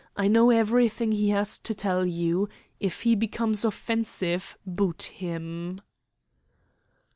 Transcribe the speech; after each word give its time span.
I 0.17 0.27
know 0.27 0.49
everything 0.49 1.11
he 1.11 1.29
has 1.29 1.59
to 1.59 1.75
tell 1.75 2.07
you. 2.07 2.49
If 2.79 3.03
he 3.03 3.13
becomes 3.13 3.63
offensive, 3.63 4.57
boot 4.65 5.03
him." 5.13 5.79